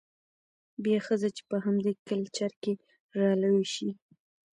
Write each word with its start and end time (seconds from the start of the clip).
بيا 0.83 0.97
ښځه 1.05 1.27
چې 1.35 1.41
په 1.49 1.57
همدې 1.65 1.91
کلچر 2.07 2.51
کې 2.63 2.73
رالوى 3.19 3.65
شوې، 3.73 3.91